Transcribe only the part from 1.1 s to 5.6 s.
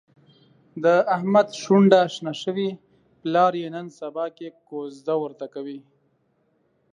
احمد شونډه شنه شوې، پلار یې نن سباکې کوزده ورته